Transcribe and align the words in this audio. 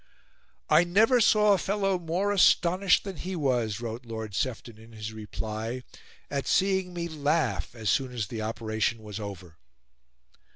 "I 0.67 0.83
never 0.83 1.21
saw 1.21 1.53
a 1.53 1.59
fellow 1.59 1.99
more 1.99 2.31
astonished 2.31 3.03
than 3.03 3.17
he 3.17 3.35
was," 3.35 3.79
wrote 3.79 4.03
Lord 4.03 4.33
Sefton 4.33 4.79
in 4.79 4.93
his 4.93 5.13
reply, 5.13 5.83
"at 6.31 6.47
seeing 6.47 6.91
me 6.91 7.07
laugh 7.07 7.75
as 7.75 7.91
soon 7.91 8.11
as 8.11 8.25
the 8.25 8.41
operation 8.41 9.03
was 9.03 9.19
over. 9.19 9.59